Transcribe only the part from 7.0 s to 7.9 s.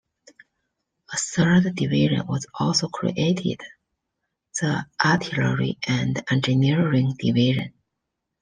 division.